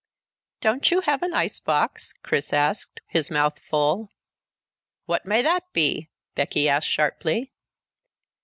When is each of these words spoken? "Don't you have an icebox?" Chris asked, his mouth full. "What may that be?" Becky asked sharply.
"Don't 0.61 0.89
you 0.89 1.01
have 1.01 1.21
an 1.21 1.35
icebox?" 1.35 2.13
Chris 2.23 2.53
asked, 2.53 3.01
his 3.05 3.29
mouth 3.29 3.59
full. 3.59 4.09
"What 5.05 5.27
may 5.27 5.43
that 5.43 5.71
be?" 5.73 6.09
Becky 6.33 6.67
asked 6.67 6.87
sharply. 6.89 7.53